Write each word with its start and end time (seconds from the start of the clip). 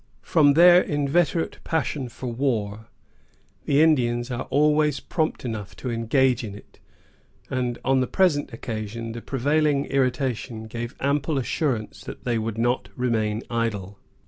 From 0.23 0.53
their 0.53 0.81
inveterate 0.81 1.59
passion 1.63 2.09
for 2.09 2.25
war, 2.25 2.87
the 3.65 3.83
Indians 3.83 4.31
are 4.31 4.47
always 4.49 4.99
prompt 4.99 5.45
enough 5.45 5.75
to 5.75 5.91
engage 5.91 6.43
in 6.43 6.55
it; 6.55 6.79
and 7.51 7.77
on 7.85 7.99
the 7.99 8.07
present 8.07 8.51
occasion, 8.51 9.11
the 9.11 9.21
prevailing 9.21 9.85
irritation 9.85 10.63
gave 10.65 10.95
ample 11.01 11.37
assurance 11.37 12.03
that 12.05 12.23
they 12.23 12.39
would 12.39 12.57
not 12.57 12.89
remain 12.95 13.43
idle. 13.51 13.99